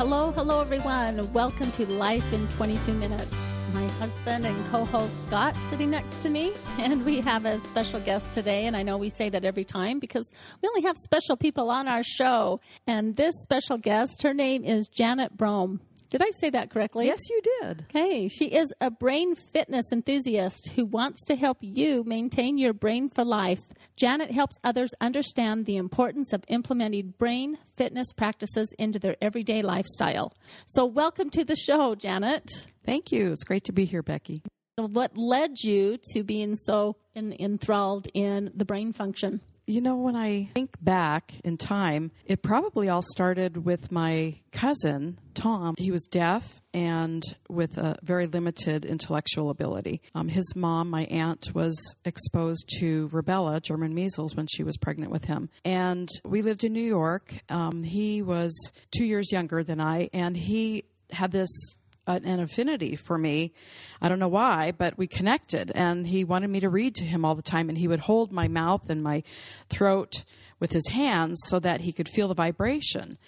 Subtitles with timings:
[0.00, 1.30] Hello, hello, everyone.
[1.34, 3.30] Welcome to Life in 22 Minutes.
[3.74, 8.00] My husband and co host Scott sitting next to me, and we have a special
[8.00, 8.64] guest today.
[8.64, 10.32] And I know we say that every time because
[10.62, 12.62] we only have special people on our show.
[12.86, 15.80] And this special guest, her name is Janet Brohm.
[16.10, 17.06] Did I say that correctly?
[17.06, 17.84] Yes, you did.
[17.94, 18.26] Okay.
[18.26, 23.24] She is a brain fitness enthusiast who wants to help you maintain your brain for
[23.24, 23.62] life.
[23.96, 30.32] Janet helps others understand the importance of implementing brain fitness practices into their everyday lifestyle.
[30.66, 32.50] So, welcome to the show, Janet.
[32.84, 33.30] Thank you.
[33.32, 34.42] It's great to be here, Becky.
[34.76, 39.40] What led you to being so en- enthralled in the brain function?
[39.70, 45.20] You know, when I think back in time, it probably all started with my cousin,
[45.34, 45.76] Tom.
[45.78, 50.02] He was deaf and with a very limited intellectual ability.
[50.12, 55.12] Um, his mom, my aunt, was exposed to rubella, German measles, when she was pregnant
[55.12, 55.50] with him.
[55.64, 57.32] And we lived in New York.
[57.48, 61.76] Um, he was two years younger than I, and he had this
[62.16, 63.52] an affinity for me.
[64.00, 65.72] I don't know why, but we connected.
[65.74, 67.68] And he wanted me to read to him all the time.
[67.68, 69.22] And he would hold my mouth and my
[69.68, 70.24] throat
[70.58, 73.18] with his hands so that he could feel the vibration.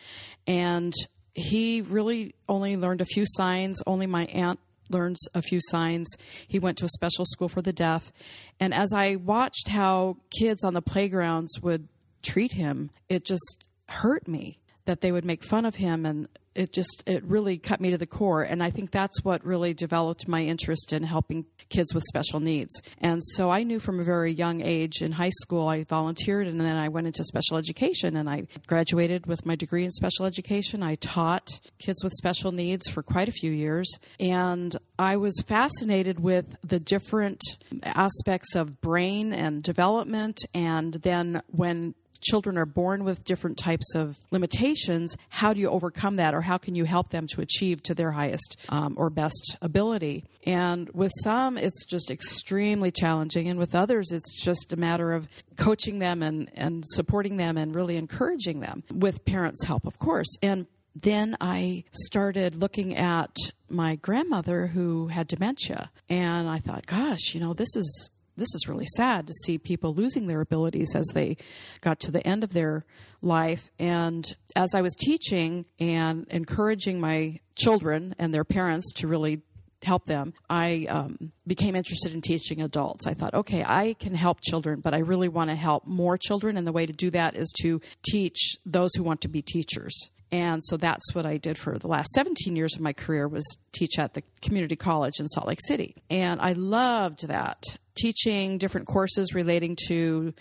[0.47, 0.93] And
[1.35, 3.83] he really only learned a few signs.
[3.87, 6.15] Only my aunt learns a few signs.
[6.47, 8.13] He went to a special school for the deaf.
[8.61, 11.89] And as I watched how kids on the playgrounds would
[12.23, 16.73] treat him, it just hurt me that they would make fun of him and it
[16.73, 18.43] just it really cut me to the core.
[18.43, 22.83] And i think that's what really developed my interest in helping kids with special needs.
[22.99, 26.61] And so i knew from a very young age in high school i volunteered and
[26.61, 30.83] then i went into special education and i graduated with my degree in special education.
[30.83, 33.89] I taught kids with special needs for quite a few years.
[34.21, 37.41] And i was fascinated with the different
[37.83, 40.41] aspects of brain and development.
[40.55, 46.17] And then when children are born with different types of limitations, how do you overcome
[46.17, 49.57] that or how can you help them to achieve to their highest um, or best
[49.61, 50.25] ability?
[50.47, 53.49] And with some, it's just extremely challenging.
[53.49, 57.75] And with others, it's just a matter of coaching them and, and supporting them and
[57.75, 60.37] really encouraging them with parents' help, of course.
[60.43, 63.35] And then I started looking at
[63.69, 65.91] my grandmother who had dementia.
[66.09, 69.95] And I thought, gosh, you know, this is this is really sad to see people
[69.95, 71.37] losing their abilities as they
[71.81, 72.85] got to the end of their
[73.21, 73.71] life.
[73.79, 74.25] And
[74.57, 79.43] as I was teaching and encouraging my children and their parents to really
[79.83, 83.07] help them, I um, became interested in teaching adults.
[83.07, 86.57] I thought, okay, I can help children, but I really want to help more children.
[86.57, 90.11] And the way to do that is to teach those who want to be teachers.
[90.33, 93.45] And so that's what I did for the last 17 years of my career was
[93.73, 95.95] teach at the community college in Salt Lake City.
[96.09, 97.63] And I loved that
[97.95, 100.33] teaching different courses relating to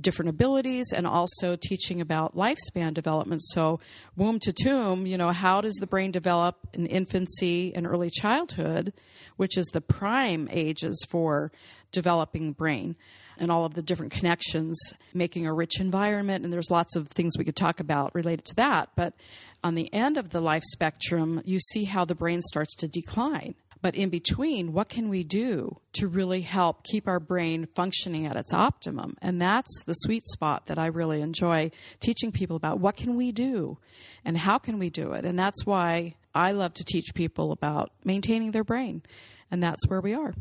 [0.00, 3.42] different abilities and also teaching about lifespan development.
[3.44, 3.80] So,
[4.16, 8.92] womb to tomb, you know, how does the brain develop in infancy and early childhood,
[9.36, 11.52] which is the prime ages for
[11.92, 12.96] developing brain,
[13.38, 14.78] and all of the different connections,
[15.12, 16.44] making a rich environment.
[16.44, 18.90] And there's lots of things we could talk about related to that.
[18.96, 19.14] But
[19.62, 23.54] on the end of the life spectrum, you see how the brain starts to decline.
[23.84, 28.34] But in between, what can we do to really help keep our brain functioning at
[28.34, 29.14] its optimum?
[29.20, 32.80] And that's the sweet spot that I really enjoy teaching people about.
[32.80, 33.76] What can we do
[34.24, 35.26] and how can we do it?
[35.26, 39.02] And that's why I love to teach people about maintaining their brain.
[39.50, 40.32] And that's where we are.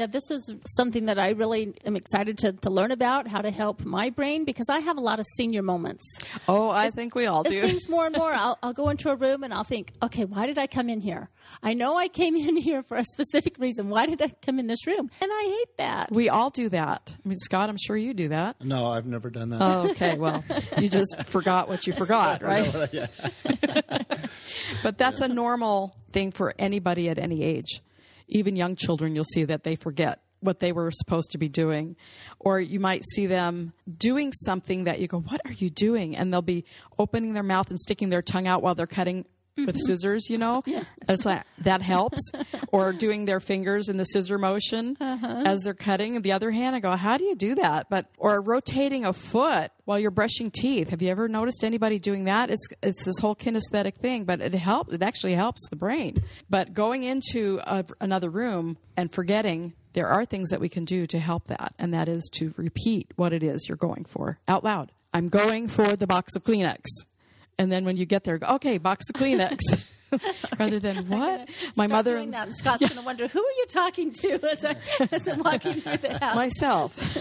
[0.00, 3.50] Yeah, this is something that I really am excited to, to learn about how to
[3.50, 6.02] help my brain because I have a lot of senior moments.
[6.48, 7.50] Oh, I it, think we all do.
[7.50, 8.32] It seems more and more.
[8.34, 11.02] I'll, I'll go into a room and I'll think, okay, why did I come in
[11.02, 11.28] here?
[11.62, 13.90] I know I came in here for a specific reason.
[13.90, 15.10] Why did I come in this room?
[15.20, 16.12] And I hate that.
[16.12, 17.14] We all do that.
[17.22, 18.64] I mean, Scott, I'm sure you do that.
[18.64, 19.60] No, I've never done that.
[19.60, 20.16] Oh, okay.
[20.16, 20.42] Well,
[20.78, 22.72] you just forgot what you forgot, right?
[24.82, 27.82] but that's a normal thing for anybody at any age
[28.30, 31.96] even young children, you'll see that they forget what they were supposed to be doing.
[32.38, 36.16] Or you might see them doing something that you go, What are you doing?
[36.16, 36.64] And they'll be
[36.98, 39.26] opening their mouth and sticking their tongue out while they're cutting
[39.56, 39.78] with mm-hmm.
[39.78, 40.62] scissors, you know.
[41.08, 42.20] It's like that helps.
[42.72, 45.42] or doing their fingers in the scissor motion uh-huh.
[45.46, 46.22] as they're cutting.
[46.22, 47.88] The other hand, I go, how do you do that?
[47.90, 50.90] But or rotating a foot while you're brushing teeth.
[50.90, 52.50] Have you ever noticed anybody doing that?
[52.50, 54.92] It's it's this whole kinesthetic thing, but it helps.
[54.92, 56.22] It actually helps the brain.
[56.48, 61.06] But going into a, another room and forgetting there are things that we can do
[61.08, 64.62] to help that, and that is to repeat what it is you're going for out
[64.62, 64.92] loud.
[65.12, 66.84] I'm going for the box of Kleenex.
[67.60, 69.60] And then when you get there, go, okay, box of Kleenex.
[70.58, 71.48] Rather than what?
[71.76, 72.88] My mother and Scott's yeah.
[72.88, 74.76] going to wonder who are you talking to as, I,
[75.12, 77.18] as I'm walking through the house myself.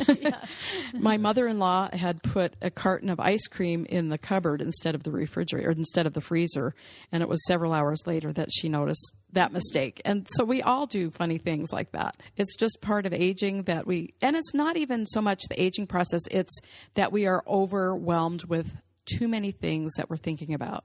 [0.93, 5.11] my mother-in-law had put a carton of ice cream in the cupboard instead of the
[5.11, 6.73] refrigerator, or instead of the freezer,
[7.11, 10.01] and it was several hours later that she noticed that mistake.
[10.05, 12.17] And so we all do funny things like that.
[12.37, 15.87] It's just part of aging that we, and it's not even so much the aging
[15.87, 16.59] process; it's
[16.95, 18.75] that we are overwhelmed with
[19.17, 20.83] too many things that we're thinking about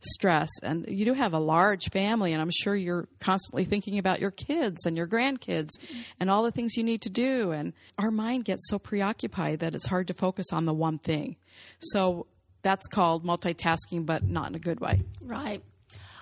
[0.00, 4.20] stress and you do have a large family and i'm sure you're constantly thinking about
[4.20, 5.70] your kids and your grandkids
[6.20, 9.74] and all the things you need to do and our mind gets so preoccupied that
[9.74, 11.36] it's hard to focus on the one thing
[11.78, 12.26] so
[12.62, 15.62] that's called multitasking but not in a good way Right.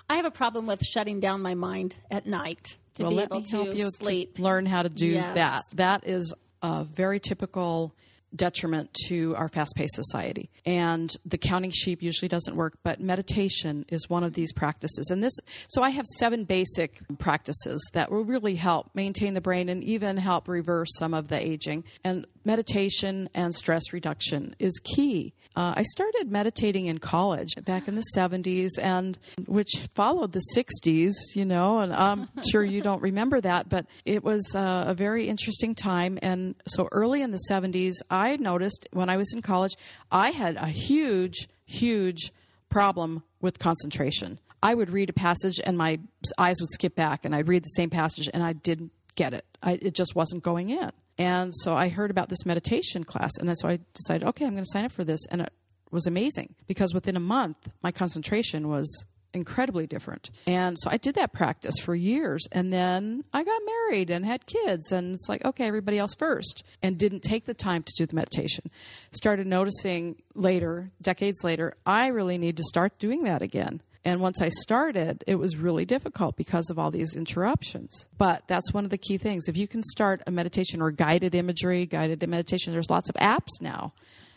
[0.09, 3.25] I have a problem with shutting down my mind at night to well be let
[3.25, 4.35] able me help you sleep.
[4.35, 5.35] to learn how to do Yes.
[5.35, 7.93] that that is a very typical
[8.35, 10.49] detriment to our fast-paced society.
[10.65, 15.09] And the counting sheep usually doesn't work but meditation is one of these practices.
[15.09, 15.33] And this
[15.67, 20.17] so i have seven basic practices that will really help maintain the brain and even
[20.17, 21.83] help reverse some of the aging.
[22.03, 25.33] And meditation and stress reduction is key.
[25.55, 31.13] Uh, i started meditating in college back in the 70s and which followed the 60s
[31.35, 35.27] you know and i'm sure you don't remember that but it was uh, a very
[35.27, 36.17] interesting time.
[36.23, 39.73] And so early in the 70s i noticed when i was in college
[40.11, 42.31] i had a huge huge
[42.69, 44.39] problem with concentration.
[44.63, 45.99] I would read a passage and my
[46.37, 49.45] eyes would skip back and i'd read the same passage and i didn't get it.
[49.61, 53.55] I, it just wasn't going in and so I heard about this meditation class, and
[53.57, 55.25] so I decided, okay, I'm going to sign up for this.
[55.27, 55.53] And it
[55.91, 60.29] was amazing because within a month, my concentration was incredibly different.
[60.45, 62.47] And so I did that practice for years.
[62.51, 64.91] And then I got married and had kids.
[64.91, 66.63] And it's like, okay, everybody else first.
[66.81, 68.69] And didn't take the time to do the meditation.
[69.11, 73.81] Started noticing later, decades later, I really need to start doing that again.
[74.05, 78.07] And once I started, it was really difficult because of all these interruptions.
[78.17, 79.47] But that's one of the key things.
[79.47, 83.61] If you can start a meditation or guided imagery, guided meditation, there's lots of apps
[83.61, 83.93] now.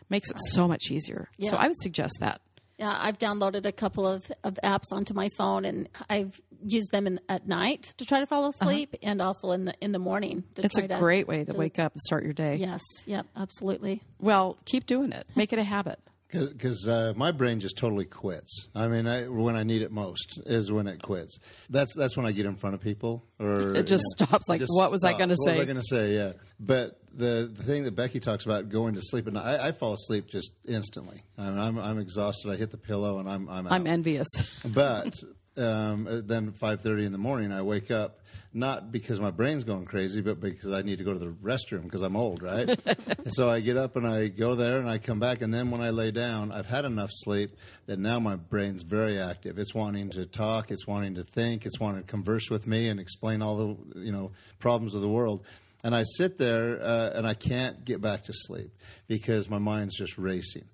[0.08, 1.28] Makes it so much easier.
[1.40, 2.40] So I would suggest that.
[2.78, 7.06] Yeah, I've downloaded a couple of, of apps onto my phone, and I've used them
[7.06, 10.42] in, at night to try to fall asleep, and also in the in the morning.
[10.56, 10.66] To Uh-huh.
[10.66, 12.56] It's a to, great way to wake up and start your day.
[12.56, 12.82] Yes.
[13.06, 13.26] Yep.
[13.34, 14.02] Absolutely.
[14.20, 15.26] Well, keep doing it.
[15.34, 15.98] Make it a habit.
[16.30, 18.68] Because uh, my brain just totally quits.
[18.74, 21.38] I mean, I, when I need it most is when it quits.
[21.70, 24.48] That's that's when I get in front of people, or It just you know, stops,
[24.48, 25.60] like, just what was I gonna What was say?
[25.60, 26.14] I going to say?
[26.14, 26.32] Yeah.
[26.58, 29.94] But the the thing that Becky talks about going to sleep, and I, I fall
[29.94, 31.22] asleep just instantly.
[31.38, 32.50] I mean, I'm I'm exhausted.
[32.50, 33.72] I hit the pillow, and I'm I'm out.
[33.72, 34.26] I'm envious.
[34.64, 35.14] But
[35.58, 38.20] um, then 5:30 in the morning, I wake up
[38.52, 41.82] not because my brain's going crazy, but because I need to go to the restroom
[41.82, 42.68] because I'm old, right?
[42.86, 45.70] and so I get up and I go there and I come back, and then
[45.70, 47.50] when I lay down, I've had enough sleep
[47.84, 49.58] that now my brain's very active.
[49.58, 52.98] It's wanting to talk, it's wanting to think, it's wanting to converse with me and
[52.98, 55.44] explain all the you know problems of the world.
[55.84, 58.72] And I sit there uh, and I can't get back to sleep
[59.06, 60.64] because my mind's just racing.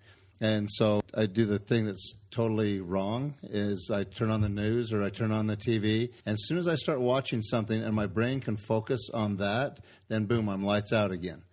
[0.43, 4.93] And so I do the thing that's totally wrong is I turn on the news
[4.93, 6.11] or I turn on the TV.
[6.27, 9.79] And as soon as I start watching something and my brain can focus on that,
[10.09, 11.45] then boom, I'm lights out again.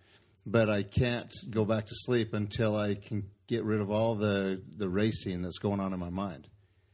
[0.44, 4.60] But I can't go back to sleep until I can get rid of all the,
[4.76, 6.48] the racing that's going on in my mind.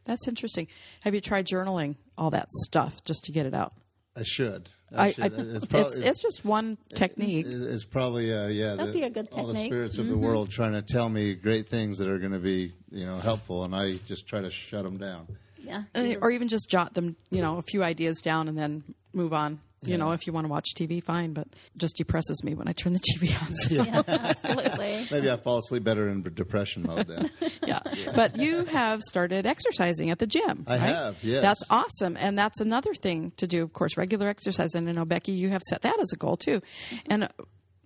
[0.04, 0.68] That's interesting.
[1.00, 3.72] Have you tried journaling all that stuff just to get it out?
[4.14, 4.68] I should.
[4.94, 5.24] I, I, should.
[5.24, 7.46] I, it's, it's, it's just one technique.
[7.48, 8.74] It's probably uh, yeah.
[8.74, 9.72] That'd the, be a good All the technique.
[9.72, 12.72] spirits of the world trying to tell me great things that are going to be
[12.90, 15.26] you know helpful, and I just try to shut them down.
[15.58, 15.82] Yeah.
[15.94, 19.32] Uh, or even just jot them, you know, a few ideas down and then move
[19.32, 19.58] on.
[19.86, 19.96] You Yeah.
[19.98, 22.92] know, if you want to watch TV, fine, but just depresses me when I turn
[22.92, 23.54] the TV on.
[23.54, 25.06] So, Yeah, absolutely.
[25.10, 27.30] Maybe I fall asleep better in depression mode then.
[27.66, 27.80] yeah.
[28.14, 30.64] But you have started exercising at the gym.
[30.66, 30.80] I right?
[30.80, 31.42] have, yes.
[31.42, 32.16] That's awesome.
[32.18, 34.74] And that's another thing to do, of course, regular exercise.
[34.74, 36.60] And I know, Becky, you have set that as a goal too.
[37.06, 37.28] And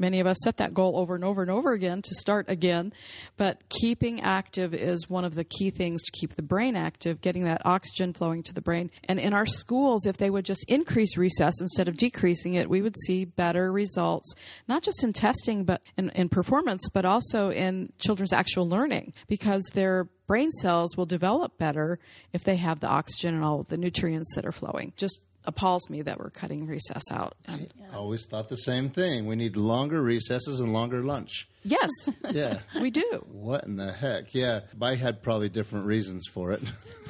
[0.01, 2.93] many of us set that goal over and over and over again to start again.
[3.37, 7.45] But keeping active is one of the key things to keep the brain active, getting
[7.45, 8.91] that oxygen flowing to the brain.
[9.05, 12.83] And in our schools, if they would just increase recess instead of decreasing it, we
[12.83, 14.35] would see better results,
[14.67, 19.71] not just in testing, but in, in performance, but also in children's actual learning because
[19.75, 21.99] their brain cells will develop better
[22.33, 24.93] if they have the oxygen and all of the nutrients that are flowing.
[24.97, 27.35] Just appalls me that we're cutting recess out.
[27.49, 29.27] Um, I always thought the same thing.
[29.27, 31.49] We need longer recesses and longer lunch.
[31.65, 31.91] yes,
[32.31, 32.59] Yeah.
[32.81, 33.25] we do.
[33.31, 34.35] what in the heck?
[34.35, 34.61] Yeah.
[34.81, 36.63] I had probably different reasons for it,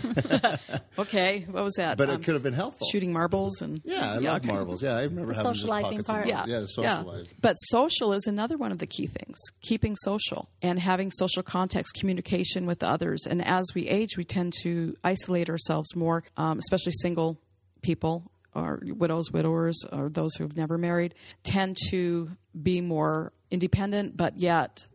[0.99, 1.97] Okay, what was that?
[1.99, 2.87] but Um, it could have been helpful.
[2.91, 4.53] shooting marbles and Yeah, I love okay.
[4.53, 4.83] marbles.
[4.83, 6.23] Yeah, I remember having just socializing pockets part.
[6.23, 6.51] of Yeah, marbles.
[6.53, 7.27] Yeah, the socialize.
[7.41, 9.37] But social is another one of the key things.
[9.63, 13.27] Keeping social and having social context, communication with others.
[13.27, 17.39] And as we age, we tend to isolate ourselves more, um, especially single
[17.83, 24.17] people or widows, widowers, or those who have never married, tend to be more independent,
[24.17, 24.87] but yet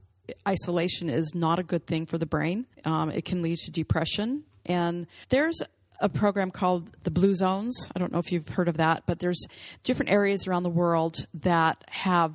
[0.47, 2.65] isolation is not a good thing for the brain.
[2.83, 4.43] Um, it can lead to depression.
[4.65, 5.61] And there's
[6.01, 7.89] a program called the Blue Zones.
[7.95, 9.41] I don't know if you've heard of that, but there's
[9.83, 12.33] different areas around the world that have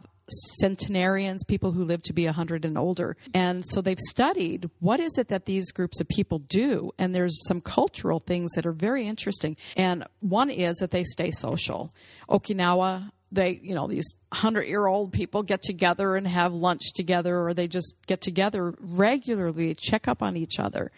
[0.58, 3.16] centenarians, people who live to be 100 and older.
[3.34, 6.92] And so they've studied what is it that these groups of people do.
[6.98, 9.56] And there's some cultural things that are very interesting.
[9.76, 11.92] And one is that they stay social.
[12.28, 17.46] Okinawa, they, you know, these 100 year old people get together and have lunch together,
[17.46, 20.90] or they just get together regularly, check up on each other.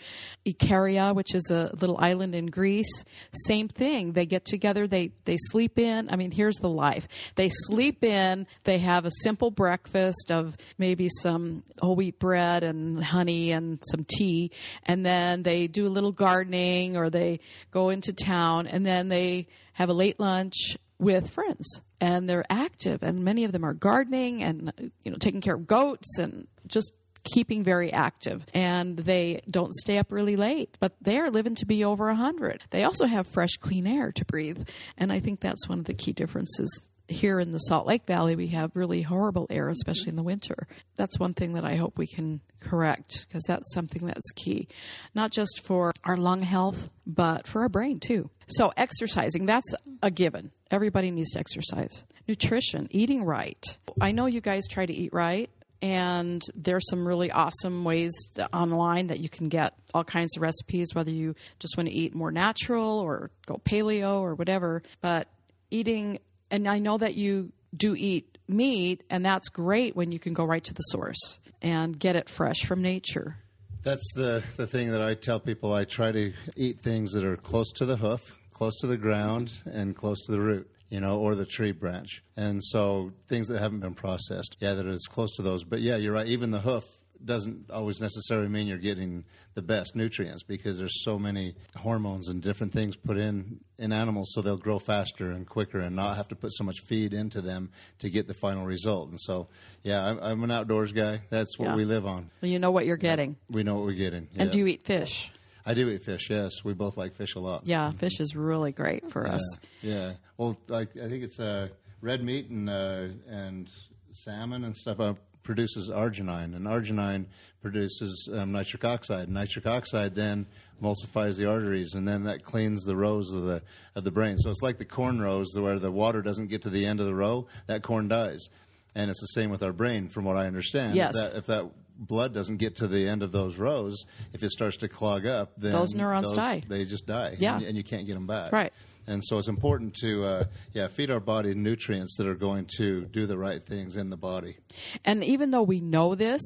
[0.47, 4.12] Ikaria, which is a little island in Greece, same thing.
[4.12, 6.09] They get together, they, they sleep in.
[6.11, 7.07] I mean, here's the life.
[7.35, 13.03] They sleep in, they have a simple breakfast of maybe some whole wheat bread and
[13.03, 14.53] honey and some tea,
[14.85, 19.49] and then they do a little gardening or they go into town, and then they
[19.75, 24.42] have a late lunch with friends and they're active and many of them are gardening
[24.42, 26.92] and you know taking care of goats and just
[27.25, 28.44] keeping very active.
[28.52, 32.82] And they don't stay up really late but they're living to be over 100 they
[32.82, 34.68] also have fresh clean air to breathe
[34.99, 36.82] and i think that's one of the key differences
[37.12, 40.66] here in the Salt Lake Valley, we have really horrible air, especially in the winter.
[40.97, 44.69] That's one thing that I hope we can correct because that's something that's key,
[45.14, 48.31] not just for our lung health, but for our brain too.
[48.47, 50.50] So, exercising, that's a given.
[50.71, 52.04] Everybody needs to exercise.
[52.28, 53.64] Nutrition, eating right.
[54.00, 55.50] I know you guys try to eat right.
[55.83, 58.12] And there's some really awesome ways
[58.52, 62.14] online that you can get all kinds of recipes, whether you just want to eat
[62.14, 64.85] more natural or go paleo or whatever.
[65.00, 65.26] But
[65.71, 66.21] eating,
[66.52, 70.44] and I know that you do eat meat, and that's great when you can go
[70.44, 73.38] right to the source and get it fresh from nature.
[73.82, 75.73] That's the, the thing that I tell people.
[75.73, 79.62] I try to eat things that are close to the hoof, close to the ground,
[79.64, 82.23] and close to the root, you know, or the tree branch.
[82.37, 85.64] And so things that haven't been processed, yeah, that is close to those.
[85.64, 86.28] But yeah, you're right.
[86.28, 86.85] Even the hoof
[87.25, 89.25] doesn't always necessarily mean you're getting
[89.55, 94.31] the best nutrients because there's so many hormones and different things put in in animals
[94.35, 97.41] so they'll grow faster and quicker and not have to put so much feed into
[97.41, 99.11] them to get the final result.
[99.11, 99.49] And so,
[99.83, 101.21] yeah, I'm, I'm an outdoors guy.
[101.31, 101.76] That's what Yeah.
[101.76, 102.31] we live on.
[102.41, 103.37] Well, You know what you're getting.
[103.50, 104.29] We know what we're getting.
[104.37, 105.31] And do you eat fish?
[105.67, 106.29] I do eat fish.
[106.31, 107.67] Yes, we both like fish a lot.
[107.67, 109.59] Yeah, fish is really great for us.
[109.83, 110.12] Yeah.
[110.37, 111.69] Well, like I think it's uh,
[112.00, 113.69] red meat and uh, and
[114.12, 114.99] salmon and stuff
[115.43, 117.27] produces arginine, and arginine
[117.61, 119.29] produces um, nitric oxide.
[119.29, 120.47] Nitric oxide then
[120.83, 123.63] emulsifies the arteries, and then that cleans the rows of the
[123.95, 124.37] of the brain.
[124.39, 127.07] So it's like the corn rows, where the water doesn't get to the end of
[127.07, 128.49] the row, that corn dies.
[128.95, 130.97] And it's the same with our brain, from what I understand.
[130.97, 131.17] Yes.
[131.17, 134.51] If that, if that blood doesn't get to the end of those rows, if it
[134.51, 136.63] starts to clog up, then Those neurons die.
[136.67, 137.37] They just die.
[137.39, 137.57] Yeah.
[137.57, 138.53] And, and you can't get them back.
[138.53, 138.73] Right.
[139.06, 143.04] And so it's important to, uh, yeah, feed our body nutrients that are going to
[143.06, 144.59] do the right things in the body.
[145.04, 146.40] And even though we know this,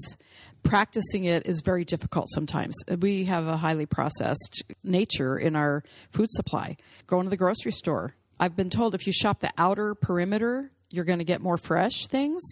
[0.62, 2.74] practicing it is very difficult sometimes.
[2.98, 6.76] We have a highly processed nature in our food supply.
[7.06, 11.04] Going to the grocery store, I've been told if you shop the outer perimeter, you're
[11.04, 12.42] going to get more fresh things.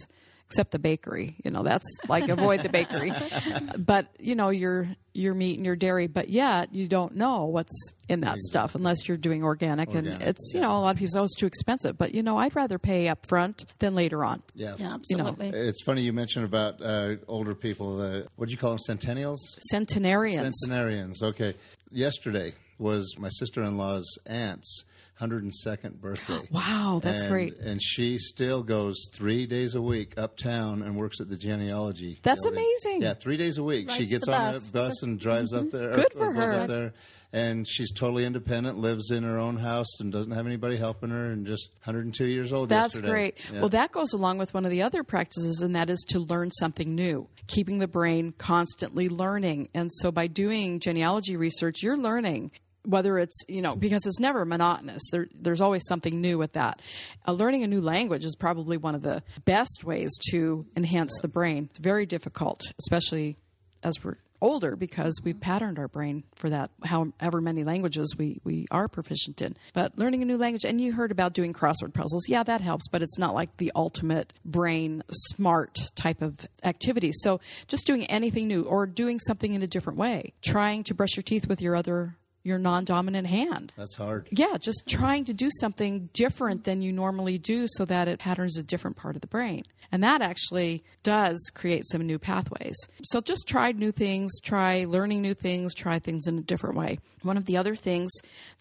[0.47, 3.11] Except the bakery, you know, that's like avoid the bakery.
[3.79, 7.93] but you know, your your meat and your dairy, but yet you don't know what's
[8.09, 10.97] in that stuff unless you're doing organic, and Organic, it's you know a lot of
[10.97, 13.95] people say oh it's too expensive, but you know I'd rather pay up front than
[13.95, 14.43] later on.
[14.53, 14.75] Yeah.
[14.77, 15.59] Yeah, You know, absolutely.
[15.59, 17.97] It's funny you mentioned about uh, older people.
[17.97, 18.79] The, what do you call them?
[18.87, 19.39] Centennials?
[19.71, 20.55] Centenarians.
[20.63, 21.23] Centenarians.
[21.23, 21.55] Okay.
[21.91, 24.83] Yesterday was my sister in law's aunt's
[25.19, 26.39] 102nd birthday.
[26.51, 27.57] Wow, that's And- great.
[27.59, 32.19] And she still goes three days a week uptown and works at the genealogy.
[32.23, 32.63] That's building.
[32.83, 33.01] amazing.
[33.01, 33.89] Yeah, three days a week.
[33.91, 34.69] she gets the on bus.
[34.69, 35.77] a bus and drives up mm-hmm.
[35.77, 35.95] there.
[35.95, 36.61] Good or, for or goes her.
[36.61, 36.93] Up there.
[37.33, 41.31] And she's totally independent, lives in her own house, and doesn't have anybody helping her,
[41.31, 42.69] and just 102 years old.
[42.69, 43.09] That's yesterday.
[43.09, 43.37] great.
[43.51, 43.59] Yeah.
[43.59, 46.49] Well, that goes along with one of the other practices, and that is to learn
[46.51, 49.67] something new, keeping the brain constantly learning.
[49.73, 52.51] And so by doing genealogy research, you're learning.
[52.85, 55.01] Whether it's, you know, because it's never monotonous.
[55.11, 56.81] There, there's always something new with that.
[57.27, 61.27] Uh, learning a new language is probably one of the best ways to enhance the
[61.27, 61.67] brain.
[61.69, 63.37] It's very difficult, especially
[63.83, 68.67] as we're older because we've patterned our brain for that however many languages we, we
[68.69, 72.27] are proficient in but learning a new language and you heard about doing crossword puzzles
[72.27, 77.39] yeah that helps but it's not like the ultimate brain smart type of activity so
[77.67, 81.23] just doing anything new or doing something in a different way trying to brush your
[81.23, 82.15] teeth with your other
[82.45, 84.27] your non-dominant hand That's hard.
[84.31, 88.57] yeah, just trying to do something different than you normally do so that it patterns
[88.57, 89.63] a different part of the brain.
[89.91, 92.75] And that actually does create some new pathways.
[93.03, 96.99] So just try new things, try learning new things, try things in a different way.
[97.23, 98.11] One of the other things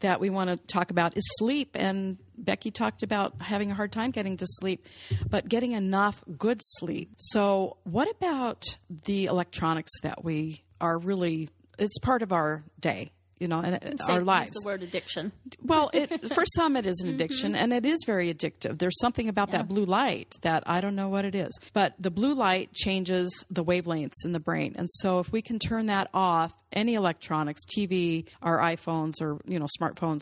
[0.01, 1.71] that we want to talk about is sleep.
[1.75, 4.87] And Becky talked about having a hard time getting to sleep,
[5.29, 7.11] but getting enough good sleep.
[7.17, 8.65] So, what about
[9.05, 11.49] the electronics that we are really,
[11.79, 13.13] it's part of our day?
[13.41, 14.53] You know, and Safe our lives.
[14.53, 15.33] The word addiction.
[15.63, 17.09] Well, it, for some, it is Mm-hmm.
[17.09, 18.79] an addiction, and it is very addictive.
[18.79, 21.51] There's something about that blue light that I don't know what it is.
[21.73, 24.75] But the blue light changes the wavelengths in the brain.
[24.79, 29.59] And so if we can turn that off, any electronics, TV, our iPhones, or, you
[29.59, 30.21] know, smartphones,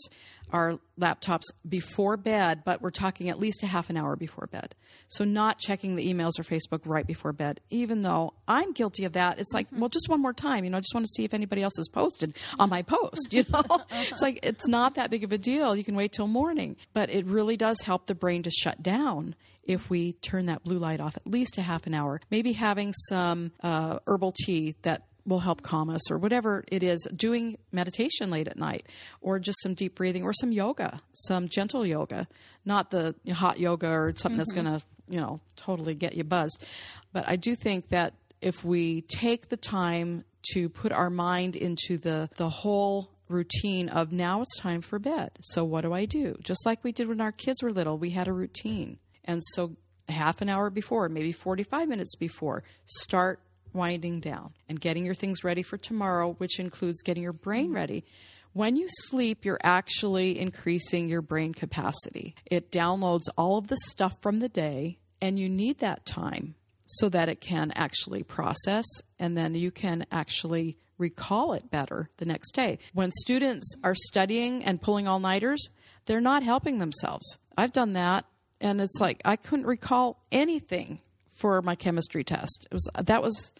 [0.52, 4.74] our laptops before bed, but we're talking at least a half an hour before bed.
[5.08, 9.14] So not checking the emails or Facebook right before bed, even though I'm guilty of
[9.14, 9.38] that.
[9.38, 11.34] It's like, well, just one more time, you know, I just want to see if
[11.34, 13.62] anybody else has posted on my post, you know?
[13.90, 15.74] it's like, it's not that big of a deal.
[15.74, 16.76] You can wait till morning.
[16.92, 20.78] But it really does help the brain to shut down if we turn that blue
[20.78, 22.20] light off at least a half an hour.
[22.30, 27.06] Maybe having some uh, herbal tea that will help calm us or whatever it is
[27.14, 28.86] doing meditation late at night
[29.20, 32.26] or just some deep breathing or some yoga some gentle yoga
[32.64, 34.66] not the hot yoga or something that's mm-hmm.
[34.66, 36.64] going to you know totally get you buzzed.
[37.12, 40.24] But i do think that if we take the time
[40.54, 45.30] to put our mind into the the whole routine of now it's time for bed.
[45.40, 46.36] So what do i do?
[46.42, 48.98] Just like we did when our kids were little we had a routine.
[49.24, 49.76] And so
[50.08, 53.40] half an hour before maybe 45 minutes before start
[53.74, 57.74] winding down and getting your things ready for tomorrow, which includes getting your brain mm-hmm.
[57.74, 58.04] ready.
[58.52, 62.34] When you sleep, you're actually increasing your brain capacity.
[62.50, 66.54] It downloads all of the stuff from the day, and you need that time
[66.86, 68.84] so that it can actually process
[69.18, 72.78] and then you can actually recall it better the next day.
[72.92, 75.70] When students are studying and pulling all nighters,
[76.06, 77.38] they're not helping themselves.
[77.56, 78.24] I've done that,
[78.60, 81.00] and it's like I couldn't recall anything
[81.42, 82.68] for my chemistry test.
[82.70, 83.52] It was that was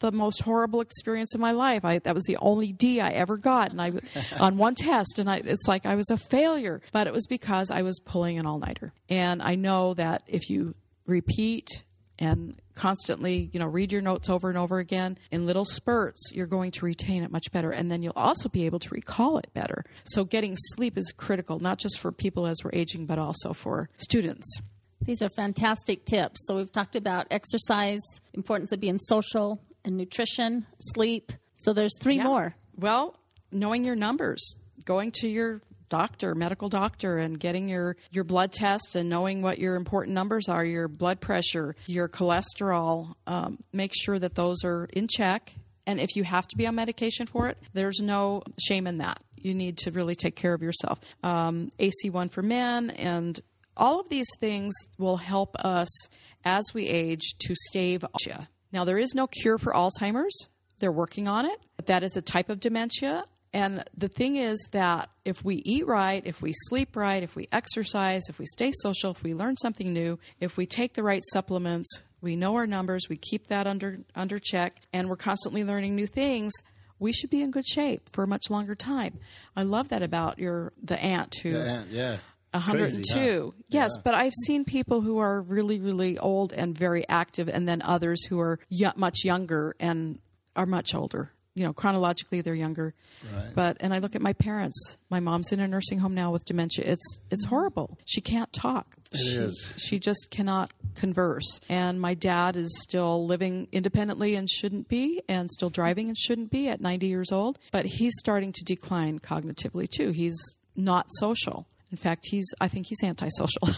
[0.00, 1.84] the most horrible experience of my life.
[1.84, 3.92] I that was the only D I ever got, and I
[4.38, 6.82] on one test, and I it's like I was a failure.
[6.92, 10.50] But it was because I was pulling an all nighter, and I know that if
[10.50, 10.74] you
[11.06, 11.82] repeat
[12.18, 16.46] and constantly, you know, read your notes over and over again in little spurts, you're
[16.46, 17.72] going to retain it much better.
[17.72, 19.84] And then you'll also be able to recall it better.
[20.04, 23.88] So getting sleep is critical, not just for people as we're aging, but also for
[23.96, 24.60] students.
[25.04, 26.46] These are fantastic tips.
[26.46, 28.00] So we've talked about exercise,
[28.34, 31.32] importance of being social, and nutrition, sleep.
[31.56, 32.24] So there's three Yeah.
[32.24, 32.54] more.
[32.76, 33.16] Well,
[33.50, 38.94] knowing your numbers, going to your doctor, medical doctor, and getting your, your blood tests
[38.94, 43.14] and knowing what your important numbers are your blood pressure, your cholesterol.
[43.26, 45.52] Um, make sure that those are in check.
[45.86, 49.20] And if you have to be on medication for it, there's no shame in that.
[49.36, 51.00] You need to really take care of yourself.
[51.24, 53.38] Um, AC1 for men and
[53.76, 56.08] all of these things will help us
[56.44, 58.48] as we age to stave dementia.
[58.72, 60.48] Now, there is no cure for Alzheimer's.
[60.78, 61.58] They're working on it.
[61.86, 63.26] That is a type of dementia.
[63.52, 67.48] And the thing is that if we eat right, if we sleep right, if we
[67.52, 71.22] exercise, if we stay social, if we learn something new, if we take the right
[71.32, 75.94] supplements, we know our numbers, we keep that under under check, and we're constantly learning
[75.94, 76.52] new things,
[76.98, 79.18] we should be in good shape for a much longer time.
[79.54, 82.16] I love that about your the aunt who Yeah, yeah.
[82.54, 83.12] It's 102.
[83.14, 83.50] crazy, huh?
[83.68, 84.00] Yes, Yeah.
[84.04, 88.24] but I've seen people who are really, really old and very active, and then others
[88.26, 90.18] who are y- much younger and
[90.54, 91.30] are much older.
[91.54, 92.94] You know, chronologically they're younger.
[93.30, 93.54] Right.
[93.54, 94.96] But and I look at my parents.
[95.10, 96.84] My mom's in a nursing home now with dementia.
[96.86, 97.98] It's it's horrible.
[98.06, 98.96] She can't talk.
[99.12, 99.72] It she, is.
[99.76, 101.60] She just cannot converse.
[101.68, 106.50] And my dad is still living independently and shouldn't be, and still driving and shouldn't
[106.50, 107.58] be at 90 years old.
[107.70, 110.10] But he's starting to decline cognitively too.
[110.12, 110.38] He's
[110.74, 111.66] not social.
[111.92, 113.68] In fact, he's I think he's antisocial.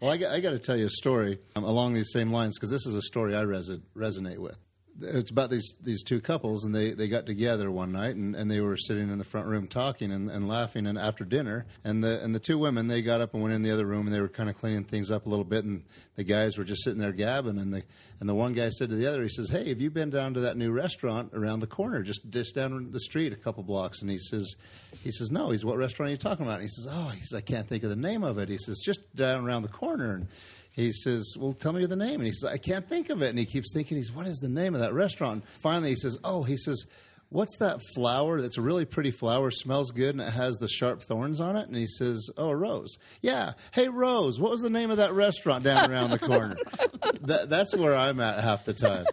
[0.00, 2.56] well, I got, I got to tell you a story um, along these same lines
[2.58, 4.58] because this is a story I res- resonate with
[5.00, 8.50] it's about these these two couples, and they, they got together one night, and, and
[8.50, 10.86] they were sitting in the front room talking and, and laughing.
[10.86, 13.62] And after dinner, and the and the two women they got up and went in
[13.62, 15.82] the other room, and they were kind of cleaning things up a little bit, and
[16.16, 17.58] the guys were just sitting there gabbing.
[17.58, 17.82] And the
[18.20, 20.34] and the one guy said to the other, he says, "Hey, have you been down
[20.34, 24.00] to that new restaurant around the corner, just just down the street a couple blocks?"
[24.00, 24.54] And he says,
[25.02, 27.20] he says, "No." He's, "What restaurant are you talking about?" And he says, "Oh, he
[27.20, 29.68] says, I can't think of the name of it." He says, "Just down around the
[29.68, 30.28] corner." And
[30.74, 32.16] he says, Well, tell me the name.
[32.16, 33.28] And he says, I can't think of it.
[33.28, 35.44] And he keeps thinking, he's, What is the name of that restaurant?
[35.60, 36.84] Finally, he says, Oh, he says,
[37.30, 41.02] What's that flower that's a really pretty flower, smells good, and it has the sharp
[41.02, 41.68] thorns on it?
[41.68, 42.96] And he says, Oh, a Rose.
[43.22, 43.52] Yeah.
[43.72, 46.56] Hey, Rose, what was the name of that restaurant down around the corner?
[47.22, 49.06] that, that's where I'm at half the time.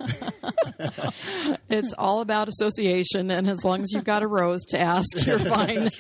[1.72, 5.40] it's all about association, and as long as you've got a rose to ask, you're
[5.56, 5.90] fine.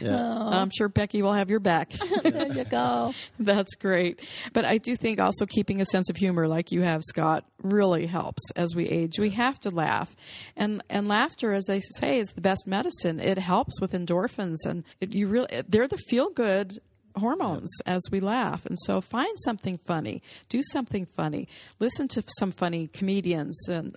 [0.00, 0.16] yeah.
[0.16, 1.90] Uh, I'm sure Becky will have your back.
[2.22, 3.14] there you go.
[3.38, 4.20] That's great.
[4.52, 8.06] But I do think also keeping a sense of humor, like you have, Scott, really
[8.06, 9.18] helps as we age.
[9.18, 10.14] We have to laugh,
[10.56, 13.20] and and laughter, as I say, is the best medicine.
[13.20, 16.78] It helps with endorphins, and it, you really they're the feel good
[17.16, 18.66] hormones as we laugh.
[18.66, 23.96] And so find something funny, do something funny, listen to some funny comedians and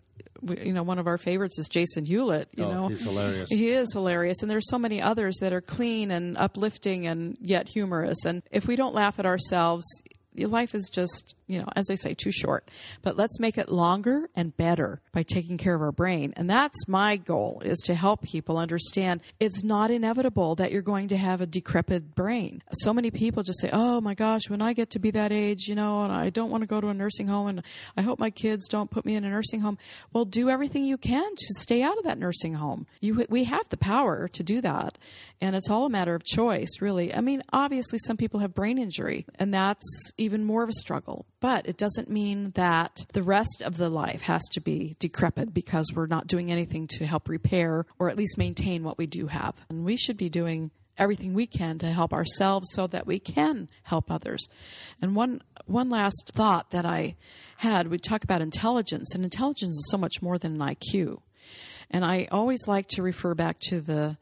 [0.62, 2.50] you know, one of our favorites is Jason Hewlett.
[2.56, 3.50] You oh, know, he's hilarious.
[3.50, 7.70] He is hilarious, and there's so many others that are clean and uplifting and yet
[7.70, 8.26] humorous.
[8.26, 9.86] And if we don't laugh at ourselves,
[10.36, 12.70] life is just, you know, as they say, too short.
[13.02, 16.34] But let's make it longer and better by taking care of our brain.
[16.36, 21.08] And that's my goal is to help people understand it's not inevitable that you're going
[21.10, 22.64] to have a decrepit brain.
[22.72, 25.68] So many people just say, "Oh my gosh, when I get to be that age,
[25.68, 27.64] you know, and I don't want to go to a nursing home and
[27.98, 29.78] I hope my kids don't put me in a nursing home."
[30.12, 32.88] Well, do everything you can to stay out of that nursing home.
[33.02, 34.98] You we have the power to do that.
[35.42, 37.14] And it's all a matter of choice, really.
[37.14, 41.26] I mean, obviously some people have brain injury, and that's even more of a struggle.
[41.44, 45.92] But it doesn't mean that the rest of the life has to be decrepit because
[45.94, 49.56] we're not doing anything to help repair or at least maintain what we do have.
[49.68, 53.68] And we should be doing everything we can to help ourselves so that we can
[53.84, 54.48] help others.
[55.02, 57.18] And one one last thought that I
[57.58, 61.20] had, we talk about intelligence, and intelligence is so much more than an IQ.
[61.92, 64.16] And I always like to refer back to the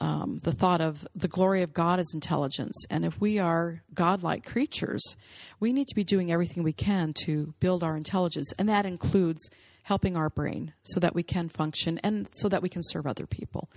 [0.00, 2.84] um, the thought of the glory of God as intelligence.
[2.90, 5.16] And if we are godlike creatures,
[5.60, 8.52] we need to be doing everything we can to build our intelligence.
[8.58, 9.50] And that includes
[9.82, 13.26] helping our brain so that we can function and so that we can serve other
[13.26, 13.70] people.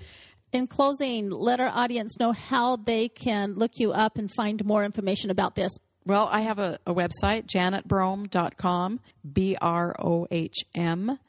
[0.51, 4.84] In closing, let our audience know how they can look you up and find more
[4.84, 5.71] information about this.
[6.05, 8.99] Well, I have a, a website, janetbrohm.com,
[9.31, 11.19] B R O H M.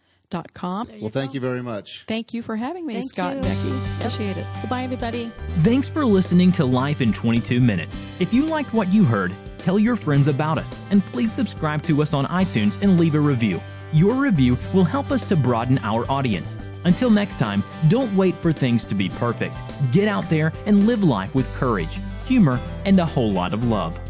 [1.01, 2.05] Well, thank you very much.
[2.07, 3.43] Thank you for having me, thank Scott you.
[3.43, 3.97] and Becky.
[3.99, 4.47] Appreciate it.
[4.61, 5.27] Goodbye, everybody.
[5.59, 8.03] Thanks for listening to Life in 22 Minutes.
[8.21, 12.03] If you liked what you heard, tell your friends about us, and please subscribe to
[12.03, 13.61] us on iTunes and leave a review.
[13.93, 16.59] Your review will help us to broaden our audience.
[16.85, 19.55] Until next time, don't wait for things to be perfect.
[19.93, 24.01] Get out there and live life with courage, humor, and a whole lot of love.